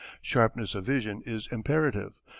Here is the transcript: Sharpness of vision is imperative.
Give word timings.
Sharpness 0.23 0.73
of 0.73 0.83
vision 0.83 1.21
is 1.27 1.45
imperative. 1.51 2.13